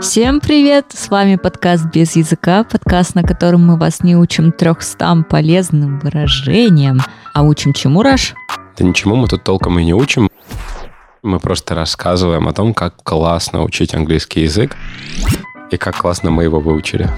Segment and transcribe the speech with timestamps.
[0.00, 0.86] Всем привет!
[0.94, 7.00] С вами подкаст «Без языка», подкаст, на котором мы вас не учим трехстам полезным выражениям,
[7.34, 8.34] а учим чему, Раш?
[8.78, 10.30] Да ничему мы тут толком и не учим.
[11.22, 14.74] Мы просто рассказываем о том, как классно учить английский язык
[15.70, 17.10] и как классно мы его выучили.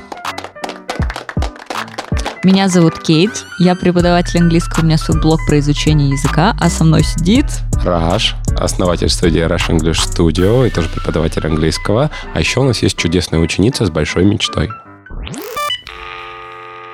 [2.45, 6.83] Меня зовут Кейт, я преподаватель английского, у меня свой блог про изучение языка, а со
[6.83, 7.47] мной сидит...
[7.85, 12.11] Раш, основатель студии Rush English Studio и тоже преподаватель английского.
[12.35, 14.71] А еще у нас есть чудесная ученица с большой мечтой.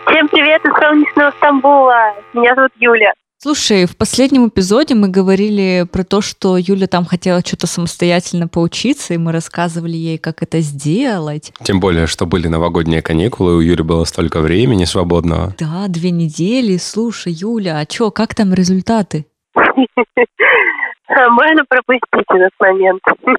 [0.06, 2.14] Всем привет из солнечного Стамбула.
[2.34, 3.14] Меня зовут Юля.
[3.40, 9.14] Слушай, в последнем эпизоде мы говорили про то, что Юля там хотела что-то самостоятельно поучиться,
[9.14, 11.52] и мы рассказывали ей, как это сделать.
[11.62, 15.54] Тем более, что были новогодние каникулы, у Юли было столько времени свободного.
[15.56, 16.78] Да, две недели.
[16.78, 19.24] Слушай, Юля, а чё, как там результаты?
[19.54, 23.00] Можно пропустить этот момент.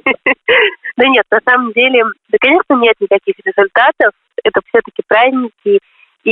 [0.98, 4.12] Да нет, на самом деле, да, конечно, нет никаких результатов.
[4.44, 5.80] Это все-таки праздники,
[6.24, 6.32] и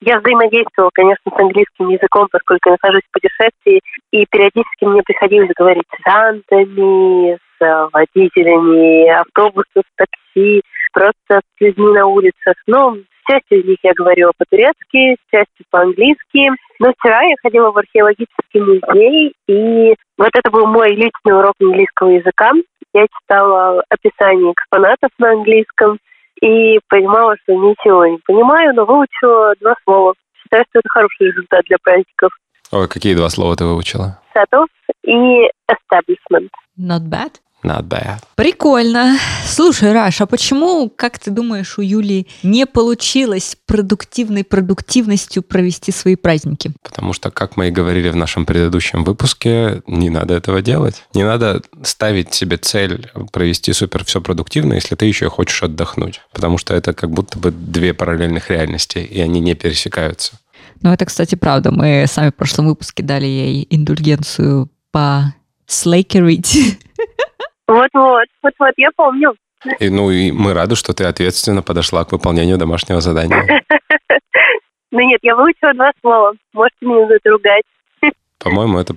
[0.00, 3.80] я взаимодействовала, конечно, с английским языком, поскольку я нахожусь в путешествии,
[4.10, 11.92] и периодически мне приходилось говорить с рантами, с э, водителями автобусов, такси, просто с людьми
[11.92, 12.54] на улицах.
[12.66, 16.50] Но с частью из них я говорила по-турецки, с частью по-английски.
[16.80, 22.10] Но вчера я ходила в археологический музей, и вот это был мой личный урок английского
[22.10, 22.50] языка.
[22.94, 25.98] Я читала описание экспонатов на английском,
[26.42, 30.14] и понимала, что ничего не понимаю, но выучила два слова.
[30.42, 32.32] Считаю, что это хороший результат для праздников.
[32.72, 34.18] Ой, какие два слова ты выучила?
[34.34, 34.48] Set
[35.04, 36.50] и establishment.
[36.78, 37.40] Not bad.
[37.62, 38.18] Not bad.
[38.34, 39.16] Прикольно.
[39.46, 46.16] Слушай, Раш, а почему, как ты думаешь, у Юли не получилось продуктивной продуктивностью провести свои
[46.16, 46.72] праздники?
[46.82, 51.04] Потому что, как мы и говорили в нашем предыдущем выпуске, не надо этого делать.
[51.14, 56.20] Не надо ставить себе цель провести супер все продуктивно, если ты еще хочешь отдохнуть.
[56.32, 60.38] Потому что это как будто бы две параллельных реальности, и они не пересекаются.
[60.80, 61.70] Ну, это, кстати, правда.
[61.70, 65.32] Мы сами в прошлом выпуске дали ей индульгенцию по
[65.66, 66.78] слейкерить
[67.68, 69.34] Вот-вот, вот-вот, я помню.
[69.78, 73.62] И, ну, и мы рады, что ты ответственно подошла к выполнению домашнего задания.
[74.94, 76.34] Ну нет, я выучила два слова.
[76.52, 77.62] Можете меня за это ругать.
[78.38, 78.94] По-моему, это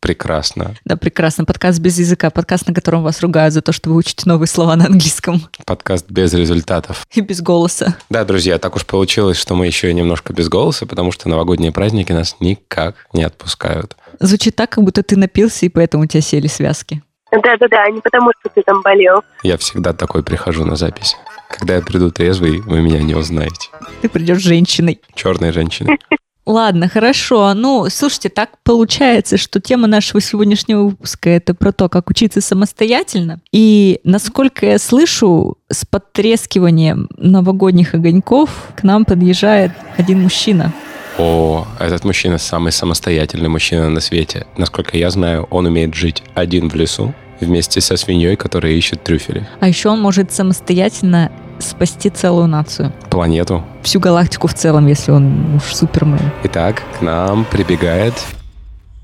[0.00, 0.74] прекрасно.
[0.84, 1.44] Да, прекрасно.
[1.44, 4.74] Подкаст без языка, подкаст, на котором вас ругают за то, что вы учите новые слова
[4.74, 5.42] на английском.
[5.64, 7.06] Подкаст без результатов.
[7.12, 7.96] И без голоса.
[8.10, 11.70] Да, друзья, так уж получилось, что мы еще и немножко без голоса, потому что новогодние
[11.70, 13.96] праздники нас никак не отпускают.
[14.18, 17.00] Звучит так, как будто ты напился, и поэтому у тебя сели связки.
[17.42, 19.22] Да-да-да, не потому что ты там болел.
[19.42, 21.16] Я всегда такой прихожу на запись.
[21.48, 23.70] Когда я приду трезвый, вы меня не узнаете.
[24.02, 25.00] Ты придешь женщиной.
[25.14, 25.98] Черной женщиной.
[26.46, 27.54] Ладно, хорошо.
[27.54, 33.40] Ну, слушайте, так получается, что тема нашего сегодняшнего выпуска это про то, как учиться самостоятельно.
[33.50, 40.72] И насколько я слышу, с подтрескиванием новогодних огоньков к нам подъезжает один мужчина.
[41.16, 44.46] О, этот мужчина самый самостоятельный мужчина на свете.
[44.58, 49.46] Насколько я знаю, он умеет жить один в лесу вместе со свиньей, которая ищет трюфели.
[49.60, 52.92] А еще он может самостоятельно спасти целую нацию.
[53.10, 53.64] Планету.
[53.82, 56.30] Всю галактику в целом, если он уж супермен.
[56.44, 58.14] Итак, к нам прибегает...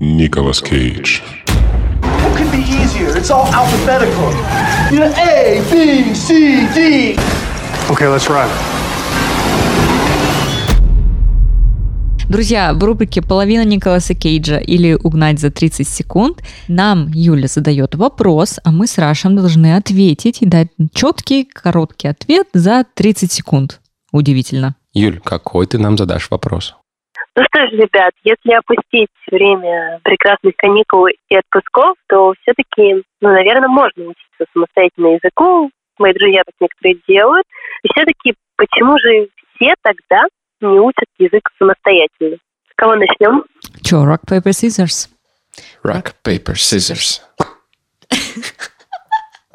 [0.03, 1.21] Николас Кейдж.
[2.23, 2.63] What could be
[12.31, 16.37] Друзья, в рубрике «Половина Николаса Кейджа» или «Угнать за 30 секунд»
[16.69, 22.47] нам Юля задает вопрос, а мы с Рашем должны ответить и дать четкий, короткий ответ
[22.53, 23.81] за 30 секунд.
[24.13, 24.75] Удивительно.
[24.93, 26.73] Юль, какой ты нам задашь вопрос?
[27.35, 33.67] Ну что ж, ребят, если опустить время прекрасных каникул и отпусков, то все-таки, ну, наверное,
[33.67, 35.69] можно учиться самостоятельно языку.
[35.99, 37.45] Мои друзья так некоторые делают.
[37.83, 39.27] И все-таки, почему же
[39.59, 40.23] все тогда
[40.61, 42.37] не учат язык самостоятельно?
[42.71, 43.43] С кого начнем?
[43.83, 45.09] Че, rock, paper, scissors?
[45.83, 47.21] Rock, paper, scissors.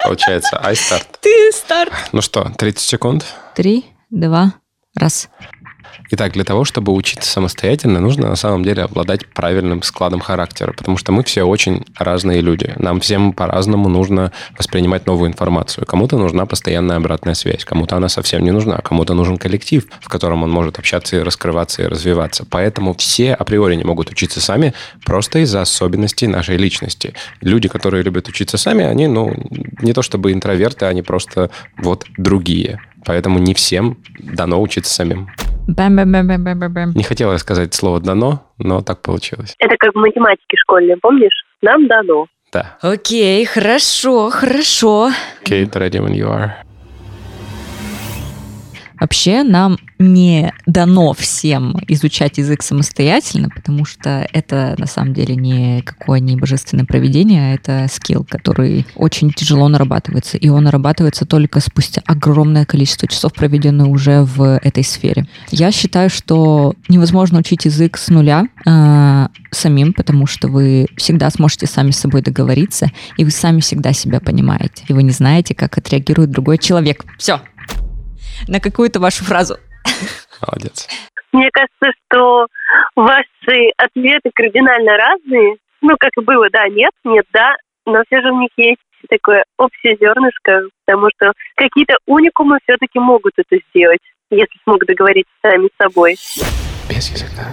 [0.03, 1.07] Получается, I start.
[1.21, 1.93] Ты старт.
[2.13, 3.25] Ну что, 30 секунд?
[3.55, 4.55] Три, два,
[4.95, 5.29] раз.
[6.11, 10.97] Итак, для того, чтобы учиться самостоятельно, нужно на самом деле обладать правильным складом характера, потому
[10.97, 12.75] что мы все очень разные люди.
[12.77, 15.87] Нам всем по-разному нужно воспринимать новую информацию.
[15.87, 20.43] Кому-то нужна постоянная обратная связь, кому-то она совсем не нужна, кому-то нужен коллектив, в котором
[20.43, 22.47] он может общаться и раскрываться и развиваться.
[22.49, 24.75] Поэтому все априори не могут учиться сами
[25.05, 27.15] просто из-за особенностей нашей личности.
[27.41, 29.35] Люди, которые любят учиться сами, они, ну,
[29.81, 32.81] не то чтобы интроверты, они просто вот другие.
[33.05, 35.29] Поэтому не всем дано учиться самим.
[35.69, 36.93] Бэм-бэм-бэм-бэм-бэм.
[36.95, 39.55] Не хотела я сказать слово «дано», но так получилось.
[39.59, 41.45] Это как в математике школьной, помнишь?
[41.63, 42.27] Нам дано.
[42.53, 42.77] Да.
[42.81, 45.11] Окей, хорошо, хорошо.
[45.45, 46.66] Kate, ready when you are.
[49.01, 55.83] Вообще нам не дано всем изучать язык самостоятельно, потому что это на самом деле не
[55.83, 60.37] какое не божественное проведение, а это скилл, который очень тяжело нарабатывается.
[60.37, 65.27] И он нарабатывается только спустя огромное количество часов, проведенных уже в этой сфере.
[65.51, 71.67] Я считаю, что невозможно учить язык с нуля э, самим, потому что вы всегда сможете
[71.67, 74.85] сами с собой договориться, и вы сами всегда себя понимаете.
[74.89, 77.05] И вы не знаете, как отреагирует другой человек.
[77.19, 77.41] Все,
[78.49, 79.57] на какую-то вашу фразу.
[80.47, 80.89] Молодец.
[81.33, 82.47] Мне кажется, что
[82.95, 85.57] ваши ответы кардинально разные.
[85.83, 87.55] Ну, как и было, да, нет, нет, да,
[87.85, 93.35] но все же у них есть такое общее зернышко, потому что какие-то уникумы все-таки могут
[93.37, 94.01] это сделать,
[94.31, 96.17] если смогут договориться сами с собой.
[96.89, 97.45] Без языка.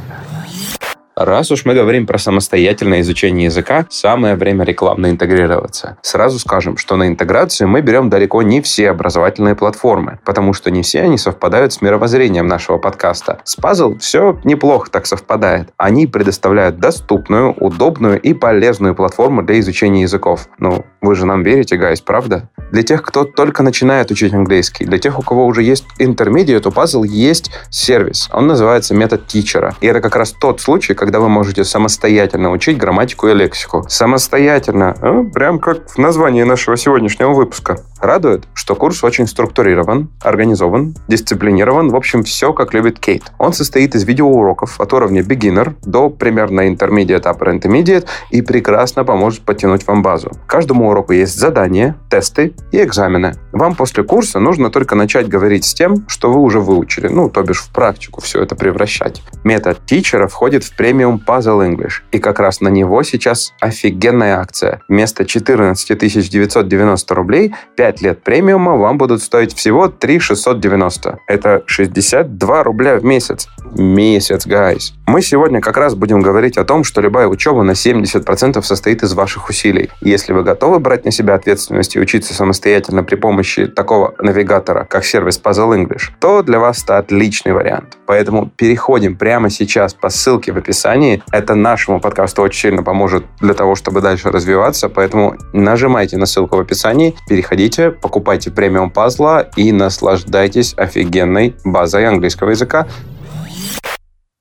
[1.15, 5.97] Раз уж мы говорим про самостоятельное изучение языка, самое время рекламно интегрироваться.
[6.01, 10.81] Сразу скажем, что на интеграцию мы берем далеко не все образовательные платформы, потому что не
[10.81, 13.41] все они совпадают с мировоззрением нашего подкаста.
[13.43, 15.69] С Puzzle все неплохо так совпадает.
[15.77, 20.47] Они предоставляют доступную, удобную и полезную платформу для изучения языков.
[20.57, 22.49] Ну, вы же нам верите, гайс, правда?
[22.71, 26.71] Для тех, кто только начинает учить английский, для тех, у кого уже есть интермедиат, у
[26.71, 28.29] Puzzle есть сервис.
[28.33, 29.75] Он называется метод тичера.
[29.79, 33.85] И это как раз тот случай, когда вы можете самостоятельно учить грамматику и лексику.
[33.89, 34.95] Самостоятельно.
[35.01, 37.81] Ну, прям как в названии нашего сегодняшнего выпуска.
[38.03, 41.87] Радует, что курс очень структурирован, организован, дисциплинирован.
[41.87, 43.23] В общем, все, как любит Кейт.
[43.37, 49.43] Он состоит из видеоуроков от уровня beginner до примерно intermediate, upper intermediate и прекрасно поможет
[49.43, 50.31] подтянуть вам базу.
[50.47, 53.35] Каждому уроку есть задания, тесты и экзамены.
[53.53, 57.41] Вам после курса нужно только начать говорить с тем, что вы уже выучили, ну, то
[57.41, 59.21] бишь в практику все это превращать.
[59.45, 62.01] Метод тичера входит в премиум Puzzle English.
[62.11, 64.81] И как раз на него сейчас офигенная акция.
[64.89, 71.19] Вместо 14 990 рублей 5 лет премиума вам будут стоить всего 3 690.
[71.27, 73.47] Это 62 рубля в месяц.
[73.75, 74.93] Месяц, guys.
[75.07, 79.13] Мы сегодня как раз будем говорить о том, что любая учеба на 70% состоит из
[79.13, 79.89] ваших усилий.
[80.01, 85.05] Если вы готовы брать на себя ответственность и учиться самостоятельно при помощи такого навигатора, как
[85.05, 87.97] сервис Puzzle English, то для вас это отличный вариант.
[88.05, 91.23] Поэтому переходим прямо сейчас по ссылке в описании.
[91.31, 96.57] Это нашему подкасту очень сильно поможет для того, чтобы дальше развиваться, поэтому нажимайте на ссылку
[96.57, 102.87] в описании, переходите, покупайте премиум пазла и наслаждайтесь офигенной базой английского языка.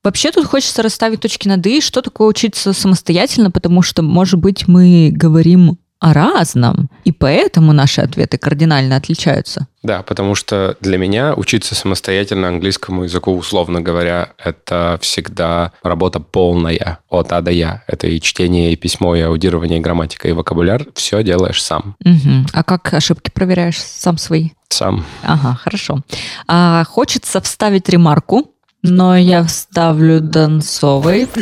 [0.05, 4.67] Вообще тут хочется расставить точки над «и», что такое учиться самостоятельно, потому что, может быть,
[4.67, 9.69] мы говорим о разном, и поэтому наши ответы кардинально отличаются.
[9.84, 16.99] Да, потому что для меня учиться самостоятельно английскому языку, условно говоря, это всегда работа полная
[17.08, 17.84] от А до Я.
[17.87, 20.87] Это и чтение, и письмо, и аудирование, и грамматика, и вокабуляр.
[20.96, 21.94] Все делаешь сам.
[22.04, 22.46] Угу.
[22.52, 24.50] А как ошибки проверяешь сам свои?
[24.70, 25.04] Сам.
[25.22, 26.00] Ага, хорошо.
[26.49, 28.50] А, хочется вставить ремарку,
[28.82, 31.28] но я вставлю Донцовой.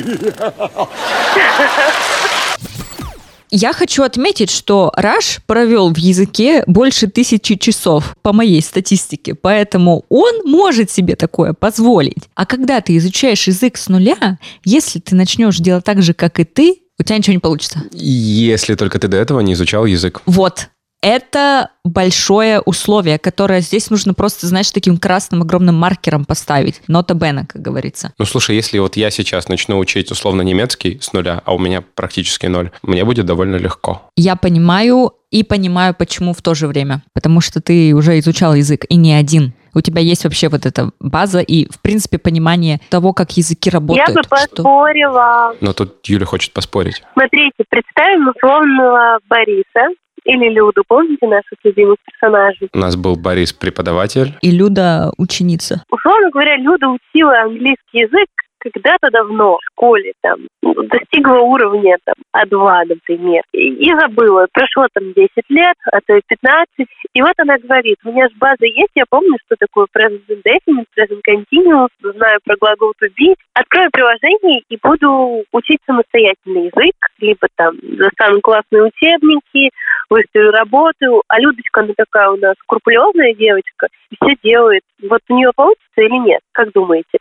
[3.50, 10.05] Я хочу отметить, что Раш провел в языке больше тысячи часов по моей статистике, поэтому
[10.08, 12.29] он может себе такое позволить.
[12.35, 16.44] А когда ты изучаешь язык с нуля, если ты начнешь делать так же, как и
[16.44, 17.82] ты, у тебя ничего не получится.
[17.93, 20.22] Если только ты до этого не изучал язык.
[20.27, 20.69] Вот
[21.02, 26.82] это большое условие, которое здесь нужно просто, знаешь, таким красным огромным маркером поставить.
[26.88, 28.12] Нота Бена, как говорится.
[28.19, 31.82] Ну, слушай, если вот я сейчас начну учить условно немецкий с нуля, а у меня
[31.82, 34.10] практически ноль, мне будет довольно легко.
[34.16, 37.02] Я понимаю и понимаю, почему в то же время.
[37.12, 39.54] Потому что ты уже изучал язык, и не один.
[39.74, 44.08] У тебя есть вообще вот эта база и, в принципе, понимание того, как языки работают.
[44.08, 45.55] Я бы поспорила.
[45.56, 45.65] Что...
[45.65, 47.03] Но тут Юля хочет поспорить.
[47.15, 52.69] Смотрите, представим условного Бориса, или Люду, помните наших любимых персонажей?
[52.72, 54.34] У нас был Борис преподаватель.
[54.43, 55.82] И Люда ученица.
[55.91, 58.29] Условно говоря, Люда учила английский язык
[58.60, 64.46] когда-то давно в школе там достигла уровня там А2, например, и, и забыла.
[64.52, 66.69] Прошло там 10 лет, а то и 15,
[67.14, 70.86] и вот она говорит, у меня же база есть, я помню, что такое present indefinite,
[70.96, 73.34] present continuous, знаю про глагол to be.
[73.55, 79.70] Открою приложение и буду учить самостоятельный язык, либо там достану классные учебники,
[80.08, 84.82] выставлю работу, а Людочка, она такая у нас скрупулезная девочка, и все делает.
[85.08, 86.40] Вот у нее получится или нет?
[86.52, 87.19] Как думаете?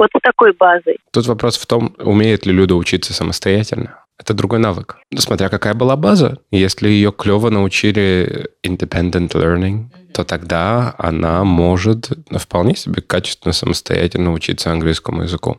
[0.00, 0.98] Вот с такой базой.
[1.12, 3.98] Тут вопрос в том, умеет ли Люда учиться самостоятельно.
[4.18, 4.96] Это другой навык.
[5.16, 6.38] Смотря какая была база.
[6.50, 14.72] Если ее клево научили independent learning, то тогда она может вполне себе качественно самостоятельно учиться
[14.72, 15.58] английскому языку.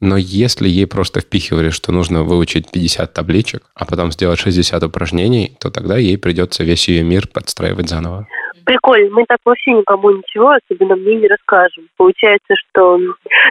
[0.00, 5.56] Но если ей просто впихивали, что нужно выучить 50 табличек, а потом сделать 60 упражнений,
[5.60, 8.26] то тогда ей придется весь ее мир подстраивать заново.
[8.64, 11.88] Прикольно, мы так вообще никому ничего, особенно мне не расскажем.
[11.96, 12.98] Получается, что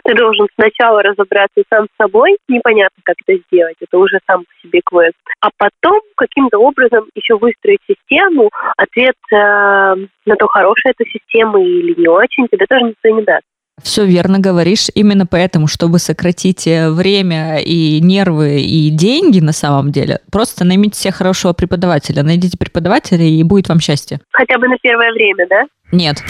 [0.04, 4.52] ты должен сначала разобраться сам с собой, непонятно, как это сделать, это уже сам по
[4.62, 11.08] себе квест, а потом каким-то образом еще выстроить систему, ответ э, на то, хорошая эта
[11.10, 13.44] система или не очень, тебе тоже никто не даст.
[13.82, 14.88] Все верно говоришь.
[14.94, 20.98] Именно поэтому, чтобы сократить э, время и нервы и деньги на самом деле, просто наймите
[20.98, 22.22] себе хорошего преподавателя.
[22.22, 24.20] Найдите преподавателя, и будет вам счастье.
[24.30, 25.62] Хотя бы на первое время, да?
[25.90, 26.22] Нет.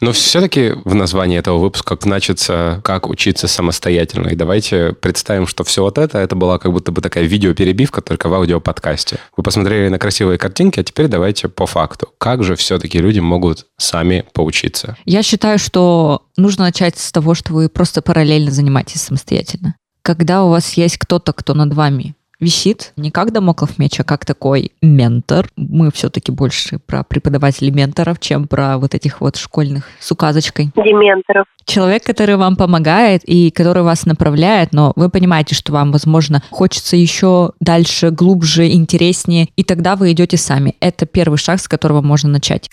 [0.00, 4.28] Но все-таки в названии этого выпуска значится «Как учиться самостоятельно».
[4.28, 8.28] И давайте представим, что все вот это, это была как будто бы такая видеоперебивка, только
[8.28, 9.18] в аудиоподкасте.
[9.36, 12.08] Вы посмотрели на красивые картинки, а теперь давайте по факту.
[12.18, 14.96] Как же все-таки люди могут сами поучиться?
[15.04, 19.74] Я считаю, что нужно начать с того, что вы просто параллельно занимаетесь самостоятельно.
[20.02, 24.24] Когда у вас есть кто-то, кто над вами висит не как домоклов меч, а как
[24.24, 25.48] такой ментор.
[25.56, 30.70] Мы все-таки больше про преподавателей менторов, чем про вот этих вот школьных с указочкой.
[30.74, 31.46] Дементоров.
[31.64, 36.96] Человек, который вам помогает и который вас направляет, но вы понимаете, что вам, возможно, хочется
[36.96, 40.74] еще дальше, глубже, интереснее, и тогда вы идете сами.
[40.80, 42.68] Это первый шаг, с которого можно начать.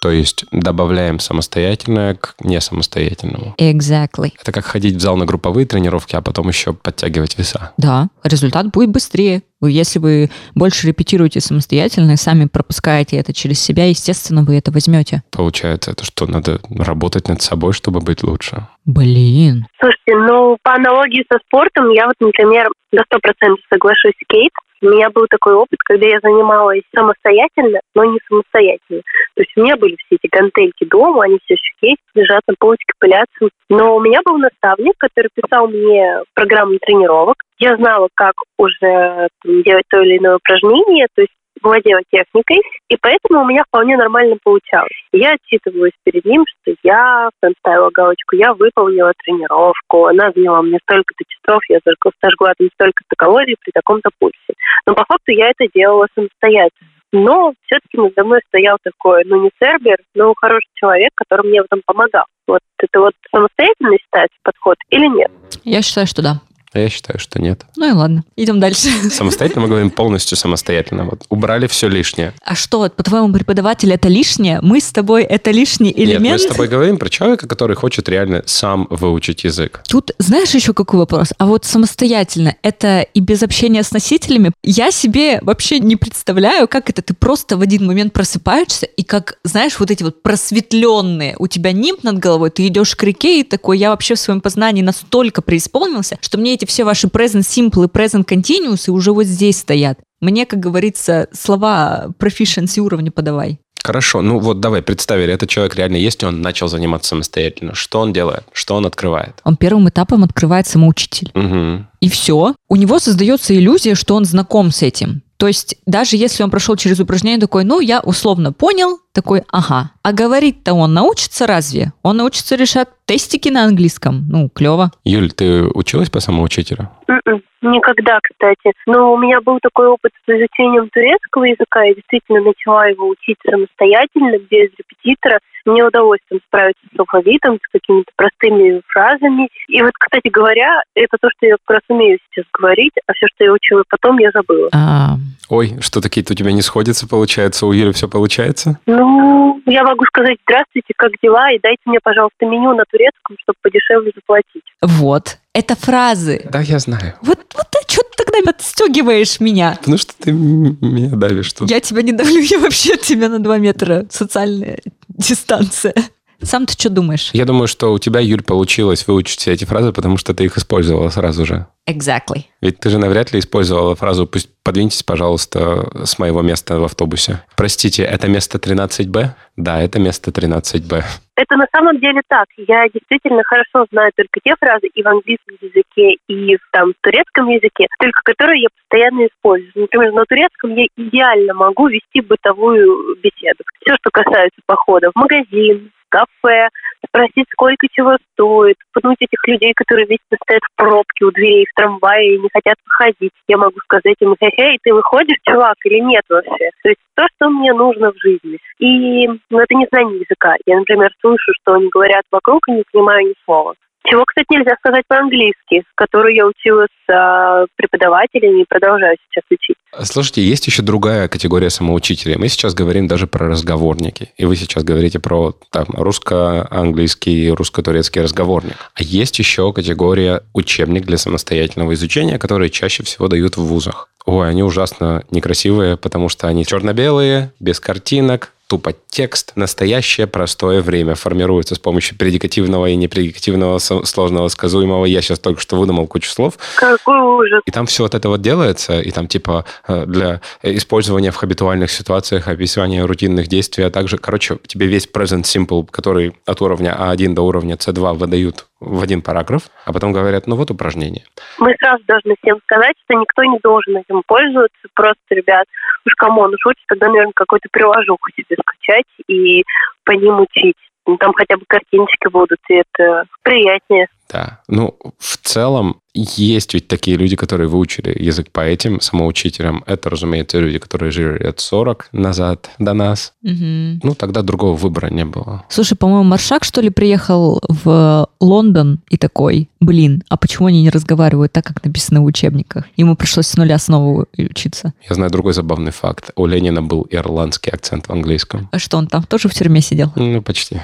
[0.00, 3.54] То есть добавляем самостоятельное к несамостоятельному.
[3.58, 4.32] Exactly.
[4.40, 7.72] Это как ходить в зал на групповые тренировки, а потом еще подтягивать веса.
[7.76, 9.42] Да, результат будет быстрее.
[9.60, 15.22] Если вы больше репетируете самостоятельно и сами пропускаете это через себя, естественно, вы это возьмете.
[15.32, 18.68] Получается, это что, надо работать над собой, чтобы быть лучше?
[18.84, 19.66] Блин.
[19.80, 24.52] Слушайте, ну, по аналогии со спортом, я вот, например, до 100% соглашусь с Кейт.
[24.80, 29.02] У меня был такой опыт, когда я занималась самостоятельно, но не самостоятельно.
[29.34, 32.54] То есть у меня были все эти гантельки дома, они все еще есть, лежат на
[32.58, 33.48] полочке, пылятся.
[33.68, 37.36] Но у меня был наставник, который писал мне программу тренировок.
[37.58, 43.42] Я знала, как уже делать то или иное упражнение, то есть владела техникой, и поэтому
[43.42, 44.92] у меня вполне нормально получалось.
[45.12, 50.78] Я отчитывалась перед ним, что я там ставила галочку, я выполнила тренировку, она заняла мне
[50.82, 51.78] столько-то часов, я
[52.20, 54.54] сожгла там столько-то калорий при таком-то пульсе.
[54.86, 56.90] Но по факту я это делала самостоятельно.
[57.10, 61.64] Но все-таки надо мной стоял такой, ну не сервер, но хороший человек, который мне в
[61.64, 62.24] этом помогал.
[62.46, 65.30] Вот это вот самостоятельно считается подход или нет?
[65.64, 66.40] Я считаю, что да.
[66.72, 67.64] А я считаю, что нет.
[67.76, 68.88] Ну и ладно, идем дальше.
[69.10, 71.04] Самостоятельно мы говорим полностью самостоятельно.
[71.04, 72.34] Вот убрали все лишнее.
[72.44, 74.60] А что, по-твоему, преподаватель это лишнее?
[74.60, 76.22] Мы с тобой это лишний элемент?
[76.22, 79.82] Нет, мы с тобой говорим про человека, который хочет реально сам выучить язык.
[79.88, 81.32] Тут знаешь еще какой вопрос?
[81.38, 84.52] А вот самостоятельно, это и без общения с носителями?
[84.62, 89.38] Я себе вообще не представляю, как это ты просто в один момент просыпаешься, и как,
[89.42, 93.42] знаешь, вот эти вот просветленные, у тебя нимб над головой, ты идешь к реке, и
[93.42, 97.84] такой, я вообще в своем познании настолько преисполнился, что мне эти все ваши present simple
[97.84, 99.98] и present continuous уже вот здесь стоят.
[100.20, 103.60] Мне, как говорится, слова proficiency уровня подавай.
[103.84, 107.74] Хорошо, ну вот давай, представили, этот человек реально есть, и он начал заниматься самостоятельно.
[107.74, 108.44] Что он делает?
[108.52, 109.40] Что он открывает?
[109.44, 111.30] Он первым этапом открывает самоучитель.
[111.34, 111.86] Угу.
[112.00, 112.54] И все.
[112.68, 115.22] У него создается иллюзия, что он знаком с этим.
[115.36, 119.90] То есть даже если он прошел через упражнение такой, ну, я условно понял, такой, ага.
[120.02, 121.92] А говорить-то он научится разве?
[122.02, 124.26] Он научится решать тестики на английском.
[124.28, 124.90] Ну, клево.
[125.04, 126.88] Юль, ты училась по самоучителю?
[127.08, 128.72] М-м, Никогда, кстати.
[128.86, 131.82] Но у меня был такой опыт с изучением турецкого языка.
[131.82, 135.40] Я действительно начала его учить самостоятельно, без репетитора.
[135.64, 139.48] Мне удалось там справиться с алфавитом, с какими-то простыми фразами.
[139.68, 143.26] И вот, кстати говоря, это то, что я как раз умею сейчас говорить, а все,
[143.34, 144.70] что я учила потом, я забыла.
[144.72, 145.16] А,
[145.50, 147.66] Ой, что такие у тебя не сходятся, получается?
[147.66, 148.78] У Юли все получается?
[148.98, 153.56] Ну, я могу сказать «Здравствуйте, как дела?» и дайте мне, пожалуйста, меню на турецком, чтобы
[153.62, 154.64] подешевле заплатить.
[154.82, 155.38] вот.
[155.54, 156.46] Это фразы.
[156.52, 157.14] Да, я знаю.
[157.22, 159.74] Вот, вот а что ты тогда отстегиваешь меня?
[159.78, 161.68] Потому что ты меня давишь тут.
[161.70, 164.06] Я тебя не давлю, я вообще от тебя на два метра.
[164.10, 164.78] Социальная
[165.08, 165.94] дистанция.
[166.40, 167.30] Сам ты что думаешь?
[167.32, 170.56] Я думаю, что у тебя, Юль, получилось выучить все эти фразы, потому что ты их
[170.56, 171.66] использовала сразу же.
[171.88, 172.44] Exactly.
[172.60, 177.42] Ведь ты же навряд ли использовала фразу «Пусть подвиньтесь, пожалуйста, с моего места в автобусе».
[177.56, 179.30] Простите, это место 13Б?
[179.56, 181.02] Да, это место 13Б.
[181.34, 182.46] Это на самом деле так.
[182.56, 186.96] Я действительно хорошо знаю только те фразы и в английском языке, и в, там, в
[187.00, 189.72] турецком языке, только которые я постоянно использую.
[189.74, 193.64] Например, на турецком я идеально могу вести бытовую беседу.
[193.80, 196.68] Все, что касается похода в магазин, кафе,
[197.06, 201.74] спросить, сколько чего стоит, пнуть этих людей, которые вечно стоят в пробке у дверей в
[201.74, 203.32] трамвае и не хотят выходить.
[203.46, 206.70] Я могу сказать им, хе-хей, ты выходишь, чувак, или нет вообще?
[206.82, 208.58] То есть то, что мне нужно в жизни.
[208.78, 210.54] И ну, это не знание языка.
[210.66, 213.74] Я, например, слышу, что они говорят вокруг, и не понимаю ни слова.
[214.10, 219.76] Чего, кстати, нельзя сказать по-английски, которую я учила с а, преподавателями и продолжаю сейчас учить.
[220.02, 222.36] Слушайте, есть еще другая категория самоучителей.
[222.36, 224.32] Мы сейчас говорим даже про разговорники.
[224.38, 228.76] И вы сейчас говорите про там, русско-английский, русско-турецкий разговорник.
[228.94, 234.08] А есть еще категория учебник для самостоятельного изучения, которые чаще всего дают в вузах.
[234.24, 239.52] Ой, они ужасно некрасивые, потому что они черно-белые, без картинок, тупо текст.
[239.56, 245.06] Настоящее простое время формируется с помощью предикативного и непредикативного сложного сказуемого.
[245.06, 246.58] Я сейчас только что выдумал кучу слов.
[246.76, 247.62] Какой ужас.
[247.66, 251.90] И там все вот это вот делается, и там типа э, для использования в хабитуальных
[251.90, 257.32] ситуациях, описания рутинных действий, а также, короче, тебе весь present simple, который от уровня А1
[257.32, 261.24] до уровня С2 выдают в один параграф, а потом говорят, ну вот упражнение.
[261.58, 264.78] Мы сразу должны всем сказать, что никто не должен этим пользоваться.
[264.94, 265.66] Просто, ребят,
[266.06, 269.64] уж кому уж учит, тогда, наверное, какой-то приложуху себе скачать и
[270.04, 270.76] по ним учить.
[271.06, 274.08] Ну, там хотя бы картиночки будут, и это приятнее.
[274.28, 274.60] Да.
[274.68, 279.84] Ну, в целом, есть ведь такие люди, которые выучили язык по этим самоучителям.
[279.86, 283.32] Это, разумеется, люди, которые жили лет 40 назад до нас.
[283.42, 284.00] Угу.
[284.02, 285.64] Ну, тогда другого выбора не было.
[285.68, 290.90] Слушай, по-моему, Маршак, что ли, приехал в Лондон и такой, блин, а почему они не
[290.90, 292.84] разговаривают так, как написано в учебниках?
[292.96, 294.92] Ему пришлось с нуля снова учиться.
[295.08, 296.32] Я знаю другой забавный факт.
[296.36, 298.68] У Ленина был ирландский акцент в английском.
[298.72, 300.12] А что, он там тоже в тюрьме сидел?
[300.16, 300.80] Ну, почти.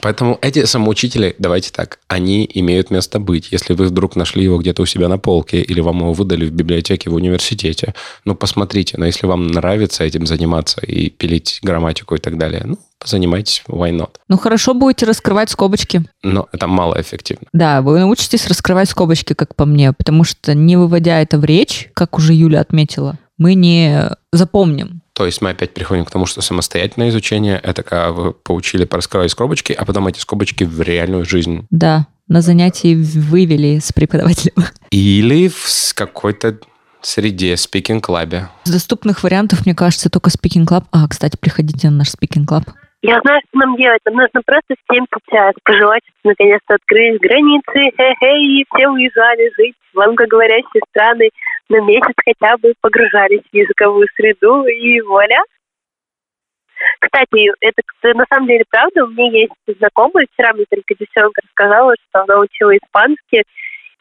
[0.00, 3.48] Поэтому эти самоучители, давайте так, они имеют место быть.
[3.50, 6.52] Если вы вдруг нашли его где-то у себя на полке или вам его выдали в
[6.52, 7.94] библиотеке в университете,
[8.24, 8.96] ну, посмотрите.
[8.96, 13.90] Но если вам нравится этим заниматься и пилить грамматику и так далее, ну, занимайтесь, why
[13.90, 14.16] not?
[14.28, 16.04] Ну, хорошо будете раскрывать скобочки.
[16.22, 17.48] Но это малоэффективно.
[17.52, 21.90] Да, вы научитесь раскрывать скобочки, как по мне, потому что не выводя это в речь,
[21.94, 25.01] как уже Юля отметила, мы не запомним.
[25.14, 29.30] То есть мы опять приходим к тому, что самостоятельное изучение– это когда вы поучили пораскрывать
[29.30, 31.66] скобочки, а потом эти скобочки в реальную жизнь.
[31.70, 34.64] Да, на занятии вывели с преподавателем.
[34.90, 36.58] Или в какой-то
[37.02, 38.48] среде, speaking club е.
[38.64, 40.86] Из доступных вариантов, мне кажется, только speaking club.
[40.92, 42.70] А, кстати, приходите на наш speaking club.
[43.02, 44.00] Я знаю, что нам делать.
[44.04, 50.00] Нам нужно просто всем сейчас пожелать, наконец-то открыть границы, хе-хе, и все уезжали жить в
[50.00, 51.30] англоговорящие страны
[51.68, 55.42] на месяц хотя бы погружались в языковую среду, и вуаля.
[57.00, 57.82] Кстати, это
[58.14, 59.04] на самом деле правда.
[59.04, 63.42] У меня есть знакомая, вчера мне только девчонка рассказала, что она учила испанский,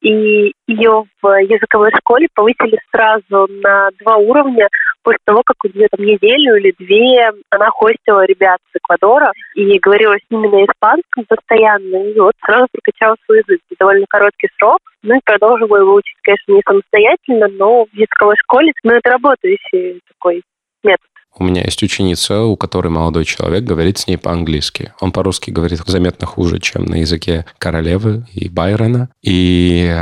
[0.02, 4.68] и ее в языковой школе повысили сразу на два уровня
[5.04, 9.80] после того, как у нее там неделю или две она хостила ребят с Эквадора и
[9.80, 13.62] говорила с ними на испанском постоянно, и вот сразу прокачала свой язык.
[13.80, 18.74] Довольно короткий срок, ну и продолжила его учить, конечно, не самостоятельно, но в языковой школе,
[18.84, 20.44] но это работающий такой
[20.84, 21.11] метод.
[21.38, 24.94] У меня есть ученица, у которой молодой человек говорит с ней по-английски.
[25.00, 29.10] Он по-русски говорит заметно хуже, чем на языке королевы и Байрона.
[29.22, 29.96] И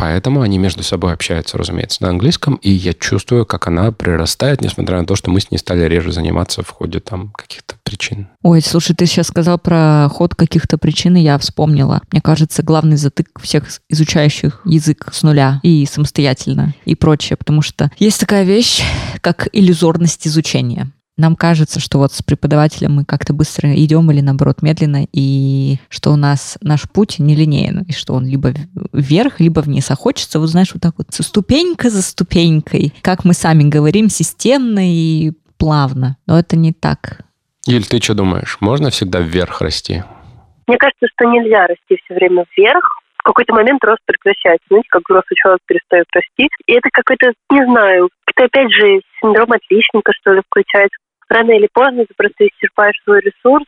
[0.00, 4.98] Поэтому они между собой общаются, разумеется, на английском, и я чувствую, как она прирастает, несмотря
[4.98, 8.28] на то, что мы с ней стали реже заниматься в ходе там каких-то причин.
[8.42, 12.00] Ой, слушай, ты сейчас сказал про ход каких-то причин, и я вспомнила.
[12.12, 17.90] Мне кажется, главный затык всех изучающих язык с нуля и самостоятельно и прочее, потому что
[17.98, 18.82] есть такая вещь,
[19.20, 24.62] как иллюзорность изучения нам кажется, что вот с преподавателем мы как-то быстро идем или наоборот
[24.62, 28.52] медленно, и что у нас наш путь нелинейный, и что он либо
[28.92, 29.90] вверх, либо вниз.
[29.90, 34.80] А хочется, вот знаешь, вот так вот ступенька за ступенькой, как мы сами говорим, системно
[34.82, 36.16] и плавно.
[36.26, 37.20] Но это не так.
[37.66, 38.56] Юль, ты что думаешь?
[38.60, 40.02] Можно всегда вверх расти?
[40.66, 42.84] Мне кажется, что нельзя расти все время вверх,
[43.18, 44.64] в какой-то момент рост прекращается.
[44.70, 46.48] Знаете, как взрослый человек перестает расти.
[46.66, 50.96] И это какой-то, не знаю, это опять же синдром отличника, что ли, включается
[51.30, 53.64] рано или поздно ты просто исчерпаешь свой ресурс.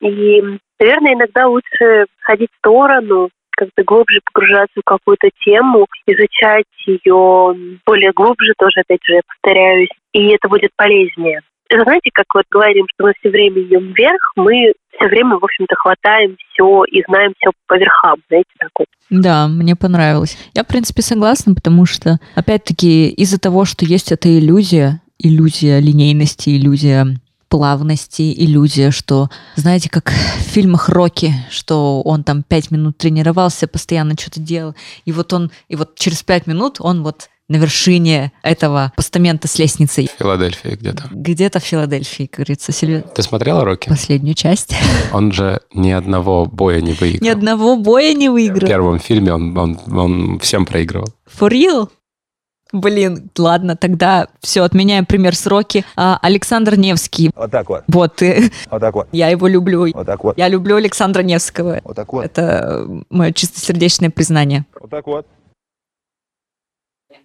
[0.00, 0.42] И,
[0.80, 7.54] наверное, иногда лучше ходить в сторону, как-то глубже погружаться в какую-то тему, изучать ее
[7.86, 11.42] более глубже тоже, опять же, я повторяюсь, и это будет полезнее.
[11.68, 15.44] Это знаете, как вот говорим, что мы все время идем вверх, мы все время, в
[15.44, 18.88] общем-то, хватаем все и знаем все по верхам, знаете, так вот.
[19.10, 20.36] Да, мне понравилось.
[20.54, 26.50] Я, в принципе, согласна, потому что, опять-таки, из-за того, что есть эта иллюзия, иллюзия линейности,
[26.50, 33.68] иллюзия плавности, иллюзия, что, знаете, как в фильмах Рокки, что он там пять минут тренировался,
[33.68, 38.32] постоянно что-то делал, и вот он, и вот через пять минут он вот на вершине
[38.42, 40.08] этого постамента с лестницей.
[40.08, 41.04] В Филадельфии где-то.
[41.10, 42.72] Где-то в Филадельфии, как говорится.
[42.72, 43.04] Сильве...
[43.14, 43.90] Ты смотрела Рокки?
[43.90, 44.74] Последнюю часть.
[45.12, 47.22] Он же ни одного боя не выиграл.
[47.22, 48.66] Ни одного боя не выиграл.
[48.66, 51.08] В первом фильме он, он, он всем проигрывал.
[51.38, 51.90] For real?
[52.72, 55.84] Блин, ладно, тогда все, отменяем пример сроки.
[55.94, 57.30] А, Александр Невский.
[57.34, 57.84] Вот так вот.
[57.86, 59.08] Вот, э, Вот так вот.
[59.12, 59.90] я его люблю.
[59.92, 60.38] Вот так вот.
[60.38, 61.80] Я люблю Александра Невского.
[61.84, 62.24] Вот так вот.
[62.24, 64.64] Это мое чистосердечное признание.
[64.80, 65.26] Вот так вот.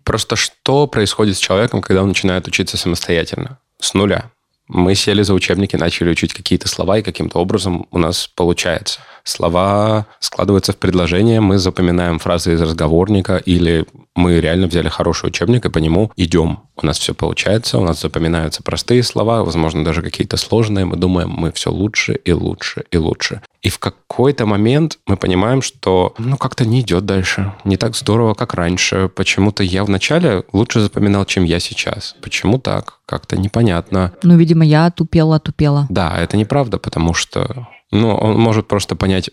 [0.03, 3.59] Просто что происходит с человеком, когда он начинает учиться самостоятельно?
[3.79, 4.31] С нуля.
[4.67, 8.99] Мы сели за учебники, начали учить какие-то слова, и каким-то образом у нас получается.
[9.23, 15.65] Слова складываются в предложения, мы запоминаем фразы из разговорника, или мы реально взяли хороший учебник
[15.65, 16.66] и по нему идем.
[16.81, 20.85] У нас все получается, у нас запоминаются простые слова, возможно, даже какие-то сложные.
[20.85, 23.41] Мы думаем, мы все лучше и лучше и лучше.
[23.61, 27.53] И в какой-то момент мы понимаем, что ну как-то не идет дальше.
[27.63, 29.09] Не так здорово, как раньше.
[29.13, 32.15] Почему-то я вначале лучше запоминал, чем я сейчас.
[32.21, 32.99] Почему так?
[33.05, 34.13] Как-то непонятно.
[34.23, 35.87] Ну, видимо, я тупела, тупела.
[35.89, 39.29] Да, это неправда, потому что ну, он может просто понять,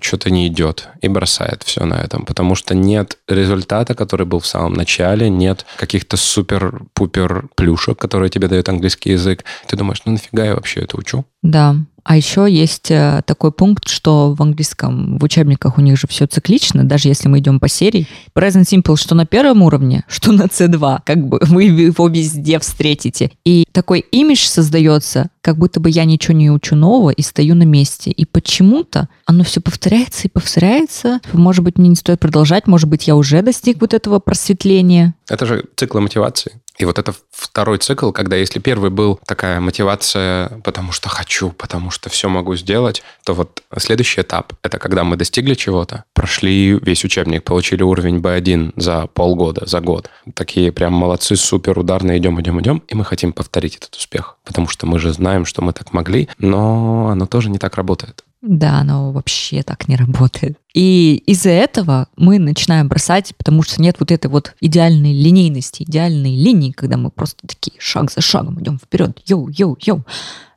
[0.00, 4.46] что-то не идет, и бросает все на этом, потому что нет результата, который был в
[4.46, 9.44] самом начале, нет каких-то супер-пупер плюшек, которые тебе дает английский язык.
[9.66, 11.24] Ты думаешь, ну нафига я вообще это учу?
[11.42, 11.76] Да.
[12.08, 16.26] А еще есть э, такой пункт, что в английском, в учебниках у них же все
[16.28, 18.06] циклично, даже если мы идем по серии.
[18.32, 23.32] Present Simple что на первом уровне, что на C2, как бы вы его везде встретите.
[23.44, 27.64] И такой имидж создается, как будто бы я ничего не учу нового и стою на
[27.64, 28.12] месте.
[28.12, 31.20] И почему-то оно все повторяется и повторяется.
[31.32, 35.16] Может быть, мне не стоит продолжать, может быть, я уже достиг вот этого просветления.
[35.28, 36.60] Это же циклы мотивации.
[36.78, 41.90] И вот это второй цикл, когда если первый был такая мотивация, потому что хочу, потому
[41.90, 47.04] что все могу сделать, то вот следующий этап– это когда мы достигли чего-то, прошли весь
[47.04, 50.10] учебник, получили уровень B1 за полгода, за год.
[50.34, 54.68] Такие прям молодцы, супер ударные, идем, идем, идем, и мы хотим повторить этот успех, потому
[54.68, 58.25] что мы же знаем, что мы так могли, но оно тоже не так работает.
[58.42, 60.58] Да, оно вообще так не работает.
[60.74, 66.36] И из-за этого мы начинаем бросать, потому что нет вот этой вот идеальной линейности, идеальной
[66.36, 70.04] линии, когда мы просто такие шаг за шагом идем вперед, yo, yo, yo.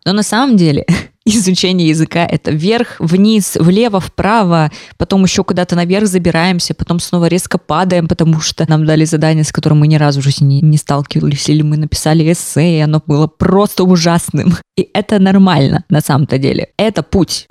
[0.05, 0.85] Но на самом деле
[1.37, 7.57] изучение языка— это вверх, вниз, влево, вправо, потом еще куда-то наверх забираемся, потом снова резко
[7.57, 10.77] падаем, потому что нам дали задание, с которым мы ни разу в жизни не, не
[10.77, 14.53] сталкивались, или мы написали эссе, и оно было просто ужасным.
[14.77, 16.69] И это нормально на самом-то деле.
[16.77, 17.47] Это путь.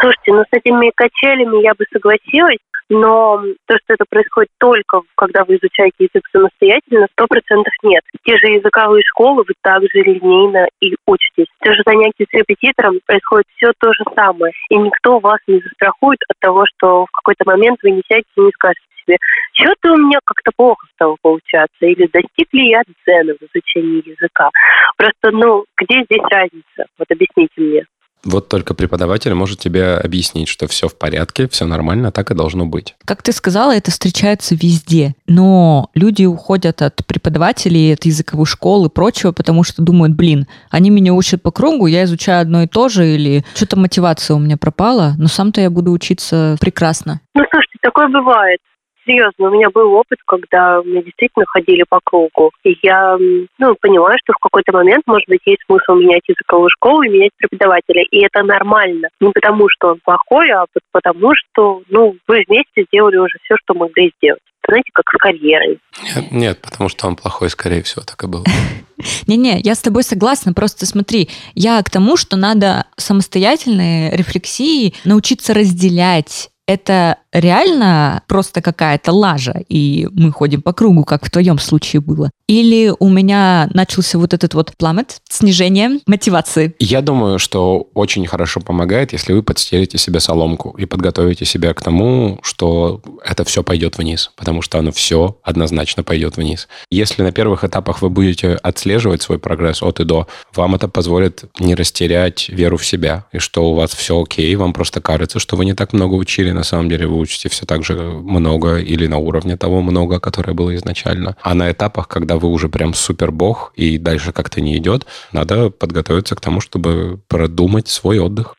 [0.00, 5.44] Слушайте, ну с этими качелями я бы согласилась, но то, что это происходит только, когда
[5.44, 8.02] вы изучаете язык самостоятельно, сто процентов нет.
[8.24, 11.50] Те же языковые школы вы также линейно и учитесь.
[11.62, 14.52] Те же занятия с репетитором происходит все то же самое.
[14.70, 18.40] И никто вас не застрахует от того, что в какой-то момент вы не сядете и
[18.40, 19.16] не скажете себе,
[19.52, 24.50] что-то у меня как-то плохо стало получаться, или достиг ли я цены в изучении языка.
[24.96, 26.86] Просто, ну, где здесь разница?
[26.98, 27.84] Вот объясните мне.
[28.24, 32.66] Вот только преподаватель может тебе объяснить, что все в порядке, все нормально, так и должно
[32.66, 32.96] быть.
[33.04, 35.14] Как ты сказала, это встречается везде.
[35.28, 40.90] Но люди уходят от преподавателей, от языковой школы и прочего, потому что думают, блин, они
[40.90, 44.56] меня учат по кругу, я изучаю одно и то же, или что-то мотивация у меня
[44.56, 47.20] пропала, но сам-то я буду учиться прекрасно.
[47.34, 48.60] Ну, слушайте, такое бывает
[49.06, 52.50] серьезно, у меня был опыт, когда мы действительно ходили по кругу.
[52.64, 57.02] И я ну, поняла, что в какой-то момент, может быть, есть смысл менять языковую школу
[57.02, 58.02] и менять преподавателя.
[58.10, 59.08] И это нормально.
[59.20, 63.74] Не потому, что он плохой, а потому, что ну, вы вместе сделали уже все, что
[63.74, 64.40] могли сделать.
[64.68, 65.78] Знаете, как с карьерой.
[66.02, 68.44] Нет, нет, потому что он плохой, скорее всего, так и было.
[69.28, 75.54] Не-не, я с тобой согласна, просто смотри, я к тому, что надо самостоятельной рефлексии научиться
[75.54, 82.00] разделять это реально просто какая-то лажа, и мы ходим по кругу, как в твоем случае
[82.00, 82.30] было?
[82.48, 86.74] Или у меня начался вот этот вот пламет, снижение мотивации?
[86.78, 91.82] Я думаю, что очень хорошо помогает, если вы подстелите себе соломку и подготовите себя к
[91.82, 96.68] тому, что это все пойдет вниз, потому что оно все однозначно пойдет вниз.
[96.90, 101.44] Если на первых этапах вы будете отслеживать свой прогресс от и до, вам это позволит
[101.58, 105.56] не растерять веру в себя, и что у вас все окей, вам просто кажется, что
[105.56, 109.06] вы не так много учили, на самом деле вы учите все так же много или
[109.06, 111.36] на уровне того много, которое было изначально.
[111.42, 115.70] А на этапах, когда вы уже прям супер бог и дальше как-то не идет, надо
[115.70, 118.54] подготовиться к тому, чтобы продумать свой отдых.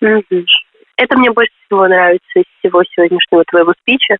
[0.97, 4.17] Это мне больше всего нравится из всего сегодняшнего твоего спича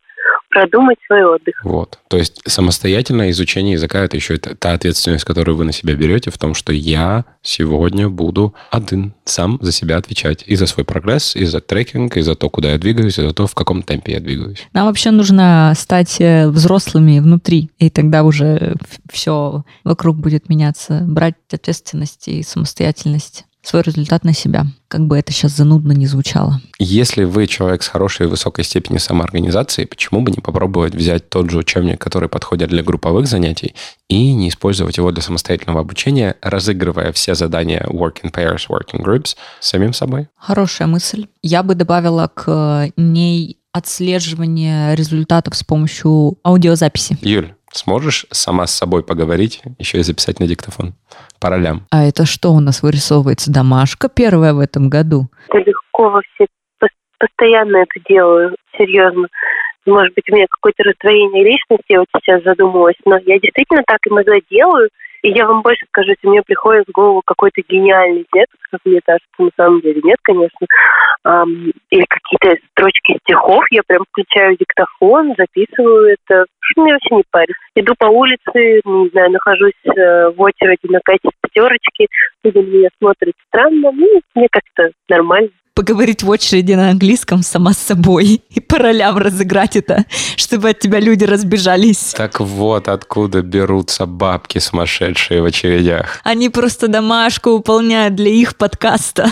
[0.50, 1.56] продумать свой отдых.
[1.64, 2.00] Вот.
[2.08, 6.38] То есть самостоятельное изучение языка– это еще та ответственность, которую вы на себя берете в
[6.38, 11.46] том, что я сегодня буду один сам за себя отвечать и за свой прогресс, и
[11.46, 14.20] за трекинг, и за то, куда я двигаюсь, и за то, в каком темпе я
[14.20, 14.68] двигаюсь.
[14.74, 18.76] Нам вообще нужно стать э, взрослыми внутри, и тогда уже
[19.12, 24.66] все вокруг будет меняться, брать ответственность и самостоятельность свой результат на себя.
[24.88, 26.62] Как бы это сейчас занудно не звучало.
[26.80, 31.50] Если вы человек с хорошей и высокой степенью самоорганизации, почему бы не попробовать взять тот
[31.50, 33.76] же учебник, который подходит для групповых занятий,
[34.08, 39.04] и не использовать его для самостоятельного обучения, разыгрывая все задания work in pairs, work in
[39.04, 40.30] groups самим собой?
[40.38, 41.28] Хорошая мысль.
[41.42, 47.18] Я бы добавила к ней отслеживание результатов с помощью аудиозаписи.
[47.22, 50.94] Юль, сможешь сама с собой поговорить, еще и записать на диктофон
[51.40, 51.86] по ролям?
[51.92, 53.52] А это что у нас вырисовывается?
[53.52, 55.28] Домашка первая в этом году?
[55.50, 56.48] Это легко во все
[57.20, 59.28] постоянно это делаю, серьезно.
[59.86, 64.00] Может быть, у меня какое-то раздвоение личности, я вот сейчас задумалась, но я действительно так
[64.10, 64.90] иногда делаю,
[65.24, 69.00] и я вам больше скажу, если мне приходит в голову какой-то гениальный текст, как мне
[69.06, 70.68] кажется, на самом деле нет, конечно,
[71.26, 77.56] эм, или какие-то строчки стихов, я прям включаю диктофон, записываю это, мне вообще не парит.
[77.76, 82.08] Иду по улице, не знаю, нахожусь э, в очереди на кассе пятерочки,
[82.44, 87.78] люди меня смотрят странно, ну, мне как-то нормально поговорить в очереди на английском сама с
[87.78, 92.16] собой и по ролям разыграть это, чтобы от тебя люди разбежались.
[92.16, 96.20] Так вот, откуда берутся бабки сумасшедшие в очередях.
[96.24, 99.26] Они просто домашку выполняют для их подкаста.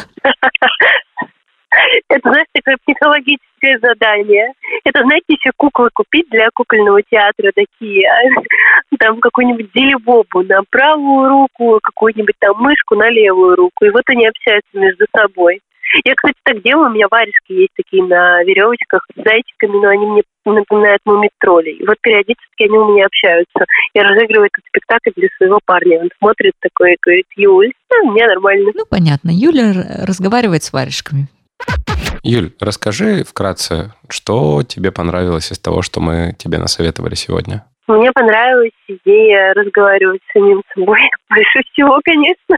[2.10, 4.54] Это, знаешь, такое психологическое задание.
[4.84, 8.08] Это, знаете, еще куклы купить для кукольного театра такие.
[9.00, 13.84] Там какую-нибудь делибобу на правую руку, какую-нибудь там мышку на левую руку.
[13.84, 15.60] И вот они общаются между собой.
[16.04, 16.90] Я, кстати, так делаю.
[16.90, 21.02] У меня варежки есть такие на веревочках с зайчиками, но они мне напоминают.
[21.06, 23.66] И вот периодически они у меня общаются.
[23.94, 26.02] Я разыгрываю этот спектакль для своего парня.
[26.02, 28.72] Он смотрит такой и говорит, Юль, ну, мне нормально.
[28.74, 29.30] Ну, понятно.
[29.32, 31.28] Юля разговаривает с варежками.
[32.24, 37.66] Юль, расскажи вкратце, что тебе понравилось из того, что мы тебе насоветовали сегодня?
[37.88, 41.00] Мне понравилась идея разговаривать с самим собой.
[41.30, 42.58] Больше всего, конечно.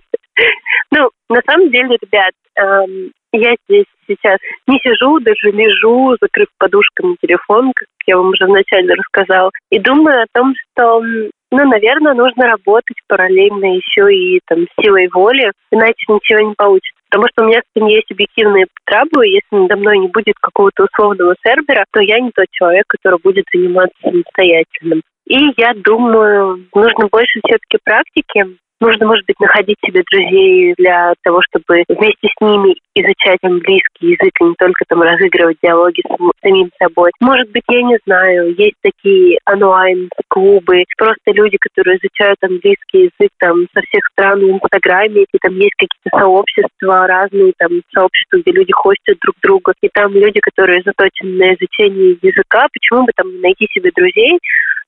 [0.91, 4.37] Ну, на самом деле, ребят, эм, я здесь сейчас
[4.67, 10.23] не сижу, даже лежу, закрыв подушками телефон, как я вам уже вначале рассказала, и думаю
[10.23, 16.47] о том, что, ну, наверное, нужно работать параллельно еще и там силой воли, иначе ничего
[16.47, 16.97] не получится.
[17.09, 19.27] Потому что у меня с этим есть объективные траблы.
[19.27, 23.45] Если надо мной не будет какого-то условного сервера, то я не тот человек, который будет
[23.53, 25.01] заниматься самостоятельным.
[25.25, 31.41] И я думаю, нужно больше все-таки практики, Нужно, может быть, находить себе друзей для того,
[31.49, 36.69] чтобы вместе с ними изучать английский язык, и не только там разыгрывать диалоги с самим
[36.77, 37.09] собой.
[37.19, 43.65] Может быть, я не знаю, есть такие онлайн-клубы, просто люди, которые изучают английский язык там
[43.73, 48.73] со всех стран в Инстаграме, и там есть какие-то сообщества разные, там сообщества, где люди
[48.73, 53.67] хостят друг друга, и там люди, которые заточены на изучение языка, почему бы там найти
[53.73, 54.37] себе друзей,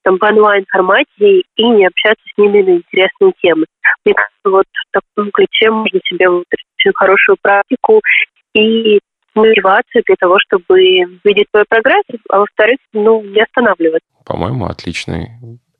[0.04, 3.66] там в онлайн-формате и не общаться с ними на интересные темы.
[4.06, 8.02] Мне кажется, вот в таком ключе можно себе выучить очень хорошую практику
[8.54, 9.00] и
[9.36, 10.80] мотивацию для того, чтобы
[11.24, 14.08] видеть свой прогресс, а во-вторых, ну, не останавливаться.
[14.26, 15.30] По-моему, отличный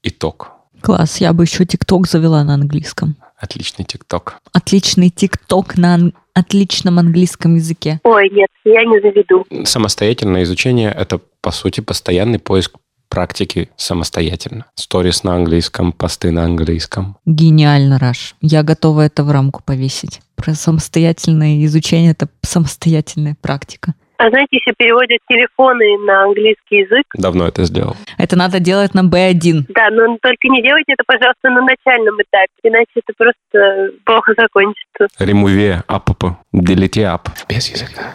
[0.04, 0.52] итог.
[0.82, 3.16] Класс, я бы еще ТикТок завела на английском.
[3.38, 4.38] Отличный ТикТок.
[4.54, 8.00] Отличный ТикТок на ан- отличном английском языке.
[8.04, 9.46] Ой, нет, я не заведу.
[9.66, 12.78] Самостоятельное изучение– это, по сути, постоянный поиск
[13.10, 14.66] практики самостоятельно.
[14.76, 17.18] Сторис на английском, посты на английском.
[17.26, 18.36] Гениально, Раш.
[18.42, 20.22] Я готова это в рамку повесить.
[20.36, 23.94] Про самостоятельное изучение– это самостоятельная практика.
[24.20, 27.06] А знаете, еще переводят телефоны на английский язык.
[27.14, 27.96] Давно это сделал.
[28.18, 29.66] Это надо делать на B1.
[29.70, 35.08] Да, но только не делайте это, пожалуйста, на начальном этапе, иначе это просто плохо закончится.
[35.20, 37.30] Ремуве апп, делите ап.
[37.48, 38.14] Без языка.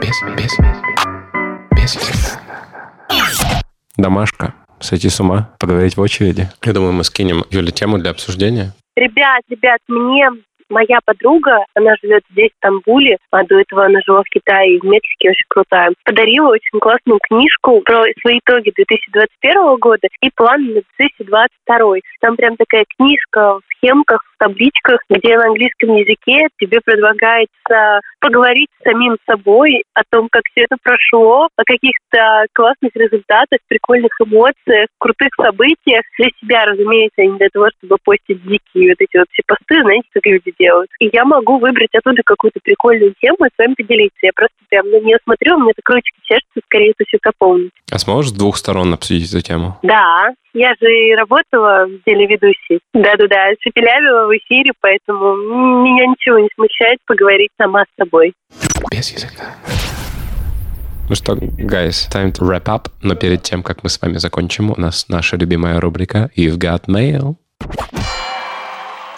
[0.00, 0.58] Без, без,
[1.76, 2.61] без языка.
[3.96, 4.54] Домашка.
[4.80, 6.48] Сойти с ума, поговорить в очереди.
[6.64, 8.72] Я думаю, мы скинем Юле тему для обсуждения.
[8.96, 10.28] Ребят, ребят, мне
[10.72, 14.80] моя подруга, она живет здесь, в Стамбуле, а до этого она жила в Китае и
[14.80, 20.64] в Мексике, очень крутая, подарила очень классную книжку про свои итоги 2021 года и план
[20.64, 21.96] на 2022.
[22.20, 28.68] Там прям такая книжка в схемках, в табличках, где на английском языке тебе предлагается поговорить
[28.80, 34.88] с самим собой о том, как все это прошло, о каких-то классных результатах, прикольных эмоциях,
[34.98, 36.02] крутых событиях.
[36.18, 39.82] Для себя, разумеется, а не для того, чтобы постить дикие вот эти вот все посты,
[39.82, 40.90] знаете, как люди делают.
[40.98, 44.18] И я могу выбрать оттуда какую-то прикольную тему и с вами поделиться.
[44.22, 47.72] Я просто прям на нее смотрю, у меня так ручки чешутся, скорее это все заполнить.
[47.90, 49.78] А сможешь с двух сторон обсудить эту тему?
[49.82, 52.80] Да, я же и работала в телеведущей.
[52.94, 55.36] Да-да-да, шепелявила в эфире, поэтому
[55.84, 58.32] меня ничего не смущает поговорить сама с собой.
[58.90, 59.44] Без языка.
[61.10, 62.86] Ну что, guys, time to wrap up.
[63.02, 66.86] Но перед тем, как мы с вами закончим, у нас наша любимая рубрика You've Got
[66.86, 67.36] Mail.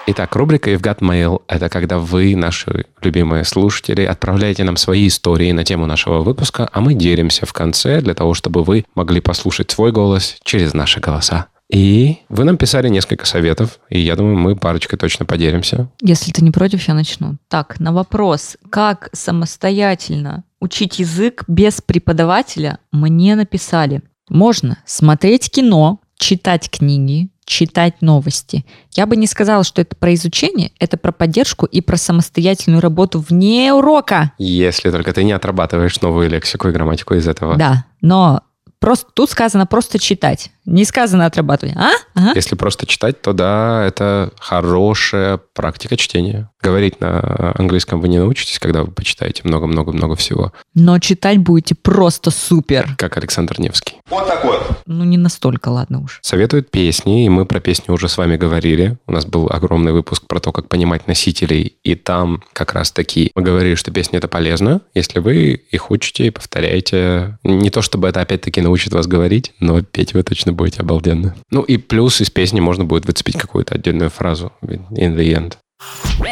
[0.06, 5.50] Итак, рубрика «You've Got Mail»— это когда вы, наши любимые слушатели, отправляете нам свои истории
[5.52, 9.70] на тему нашего выпуска, а мы делимся в конце для того, чтобы вы могли послушать
[9.70, 11.46] свой голос через наши голоса.
[11.70, 15.88] И вы нам писали несколько советов, и я думаю, мы парочкой точно поделимся.
[16.02, 17.38] Если ты не против, я начну.
[17.48, 24.02] Так, на вопрос, как самостоятельно учить язык без преподавателя, мне написали.
[24.28, 28.64] Можно смотреть кино, читать книги, читать новости.
[28.92, 33.20] Я бы не сказала, что это про изучение, это про поддержку и про самостоятельную работу
[33.20, 34.32] вне урока.
[34.38, 37.56] Если только ты не отрабатываешь новую лексику и грамматику из этого.
[37.56, 38.42] Да, но
[38.78, 40.50] просто тут сказано просто читать.
[40.66, 41.76] Не сказано отрабатывать.
[41.76, 41.92] А?
[42.14, 42.32] Ага.
[42.34, 46.50] Если просто читать, то да, это хорошая практика чтения.
[46.62, 50.52] Говорить на английском вы не научитесь, когда вы почитаете много-много-много всего.
[50.74, 52.94] Но читать будете просто супер.
[52.96, 53.96] Как Александр Невский.
[54.08, 54.82] Вот так вот.
[54.86, 56.20] Ну, не настолько, ладно уж.
[56.22, 58.98] Советуют песни, и мы про песни уже с вами говорили.
[59.06, 63.30] У нас был огромный выпуск про то, как понимать носителей, и там как раз таки
[63.34, 67.38] мы говорили, что песни это полезно, если вы их учите и повторяете.
[67.44, 71.34] Не то, чтобы это опять-таки научит вас говорить, но петь вы точно будете обалденно.
[71.50, 75.54] Ну и плюс из песни можно будет выцепить какую-то отдельную фразу in the end.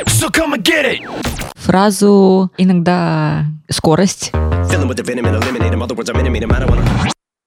[0.07, 1.01] So come and get it.
[1.57, 4.33] Фразу иногда скорость.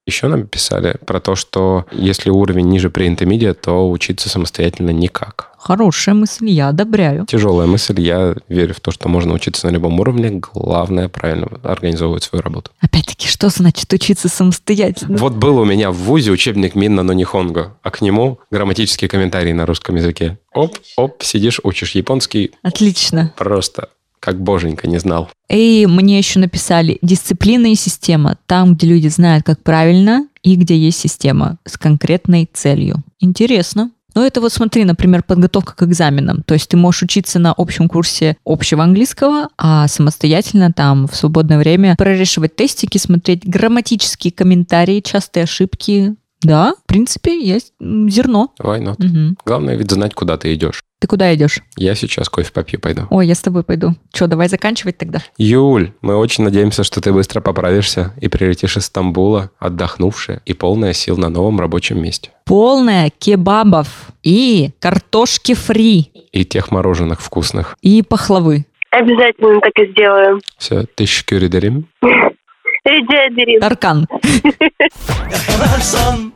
[0.06, 5.52] Еще нам писали про то, что если уровень ниже pre-intermediate, то учиться самостоятельно никак.
[5.58, 7.26] Хорошая мысль, я одобряю.
[7.26, 8.00] Тяжелая мысль.
[8.00, 10.30] Я верю в то, что можно учиться на любом уровне.
[10.30, 12.70] Главное правильно организовывать свою работу.
[12.82, 15.18] Опять-таки, что значит учиться самостоятельно?
[15.18, 19.54] Вот был у меня в ВУЗе учебник Минна но Нихонго, а к нему грамматические комментарии
[19.54, 20.38] на русском языке.
[20.54, 23.34] Оп, оп, сидишь, учишь японский, Отлично.
[23.36, 25.30] просто как боженька не знал.
[25.50, 28.38] И мне еще написали дисциплина и система.
[28.48, 33.04] Там, где люди знают, как правильно, и где есть система с конкретной целью.
[33.20, 33.92] Интересно.
[34.16, 36.42] Ну, это вот смотри, например, подготовка к экзаменам.
[36.44, 41.58] То есть ты можешь учиться на общем курсе общего английского, а самостоятельно там в свободное
[41.58, 46.16] время прорешивать тестики, смотреть грамматические комментарии, частые ошибки.
[46.42, 48.54] Да, в принципе, есть зерно.
[48.62, 48.96] Why not?
[49.00, 49.38] Мгм.
[49.46, 50.84] Главное ведь знать, куда ты идешь.
[51.06, 51.60] Ты куда идешь?
[51.78, 53.04] Я сейчас кофе попью пойду.
[53.12, 53.94] Ой, я с тобой пойду.
[54.12, 55.20] Че, давай заканчивать тогда?
[55.38, 60.94] Юль, мы очень надеемся, что ты быстро поправишься и прилетишь из Стамбула, отдохнувшая и полная
[60.94, 62.32] сил на новом рабочем месте.
[62.44, 63.88] Полная кебабов
[64.24, 67.78] и картошки фри И тех мороженых вкусных.
[67.84, 68.66] и пахлавы.
[68.90, 70.42] Обязательно так и сделаю.
[70.58, 71.36] Все, тысячу.
[71.36, 71.84] Rica
[73.30, 73.60] ederim.
[73.60, 74.08] Таркан.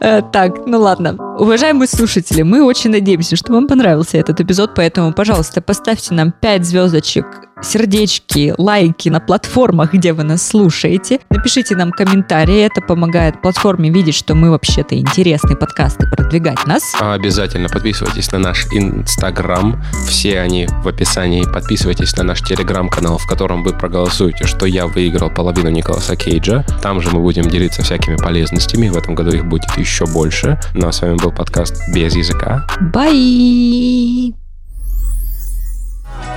[0.00, 1.16] Э, Так, ну ладно.
[1.38, 6.64] Уважаемые слушатели, мы очень надеемся, что вам понравился этот эпизод, поэтому, пожалуйста, поставьте нам 5
[6.64, 7.26] звездочек,
[7.62, 11.20] сердечки, лайки на платформах, где вы нас слушаете.
[11.30, 16.94] Напишите нам комментарии, это помогает платформе видеть, что мы вообще-то интересный подкаст и продвигать нас.
[17.00, 19.82] Обязательно подписывайтесь на наш Инстаграм.
[20.08, 21.44] Все они в описании.
[21.44, 26.64] Подписывайтесь на наш Телеграм-канал, в котором вы проголосуете, что я выиграл половину Николаса Кейджа.
[26.82, 28.88] Там же мы будем делиться всякими полезностями.
[28.88, 30.58] В этом году их будет еще больше.
[30.74, 32.66] Ну а с вами был подкаст «Без языка».
[32.80, 34.34] Бай!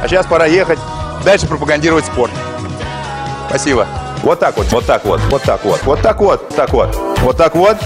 [0.01, 0.79] А сейчас пора ехать
[1.23, 2.31] дальше пропагандировать спорт.
[3.49, 3.87] Спасибо.
[4.23, 7.37] Вот так вот, вот так вот, вот так вот, вот так вот, так вот, вот
[7.37, 7.77] так вот.